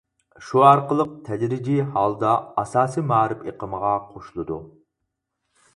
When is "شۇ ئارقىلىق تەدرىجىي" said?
0.45-1.83